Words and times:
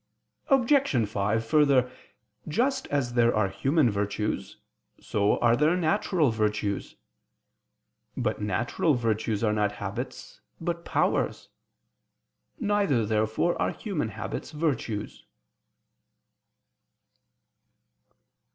Obj. 0.47 1.07
5: 1.07 1.45
Further, 1.45 1.91
just 2.47 2.87
as 2.87 3.13
there 3.13 3.35
are 3.35 3.49
human 3.49 3.91
virtues, 3.91 4.57
so 4.99 5.37
are 5.41 5.55
there 5.55 5.77
natural 5.77 6.31
virtues. 6.31 6.95
But 8.17 8.41
natural 8.41 8.95
virtues 8.95 9.43
are 9.43 9.53
not 9.53 9.73
habits, 9.73 10.41
but 10.59 10.85
powers. 10.85 11.49
Neither 12.59 13.05
therefore 13.05 13.61
are 13.61 13.69
human 13.69 14.09
virtues 14.09 14.49
habits. 14.49 15.23